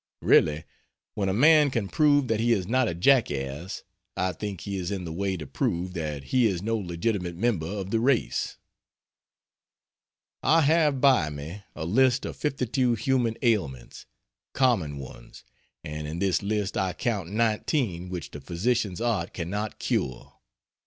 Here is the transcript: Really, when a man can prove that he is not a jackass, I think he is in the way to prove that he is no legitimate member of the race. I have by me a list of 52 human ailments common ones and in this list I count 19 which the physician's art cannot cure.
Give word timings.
Really, 0.23 0.63
when 1.13 1.29
a 1.29 1.31
man 1.31 1.69
can 1.69 1.87
prove 1.87 2.27
that 2.27 2.39
he 2.39 2.53
is 2.53 2.65
not 2.67 2.87
a 2.87 2.95
jackass, 2.95 3.83
I 4.17 4.31
think 4.31 4.61
he 4.61 4.75
is 4.75 4.89
in 4.89 5.05
the 5.05 5.13
way 5.13 5.37
to 5.37 5.45
prove 5.45 5.93
that 5.93 6.23
he 6.33 6.47
is 6.47 6.63
no 6.63 6.75
legitimate 6.75 7.35
member 7.35 7.67
of 7.67 7.91
the 7.91 7.99
race. 7.99 8.57
I 10.41 10.61
have 10.61 11.01
by 11.01 11.29
me 11.29 11.61
a 11.75 11.85
list 11.85 12.25
of 12.25 12.35
52 12.35 12.95
human 12.95 13.35
ailments 13.43 14.07
common 14.53 14.97
ones 14.97 15.43
and 15.83 16.07
in 16.07 16.17
this 16.17 16.41
list 16.41 16.77
I 16.77 16.93
count 16.93 17.29
19 17.29 18.09
which 18.09 18.31
the 18.31 18.41
physician's 18.41 19.01
art 19.01 19.35
cannot 19.35 19.77
cure. 19.77 20.33